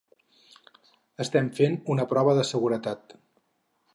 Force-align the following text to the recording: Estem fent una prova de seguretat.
Estem 1.25 1.51
fent 1.59 1.77
una 1.95 2.07
prova 2.13 2.35
de 2.39 2.45
seguretat. 2.55 3.17